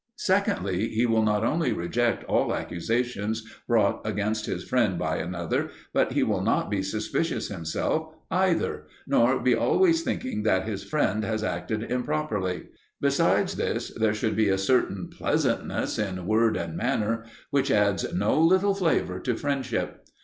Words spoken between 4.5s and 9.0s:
friend by another, but he will not be suspicious himself either,